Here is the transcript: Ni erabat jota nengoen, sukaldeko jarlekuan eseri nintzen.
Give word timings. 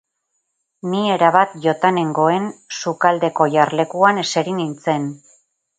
Ni 0.93 1.01
erabat 1.15 1.53
jota 1.65 1.93
nengoen, 1.99 2.49
sukaldeko 2.79 3.51
jarlekuan 3.59 4.25
eseri 4.27 4.61
nintzen. 4.63 5.11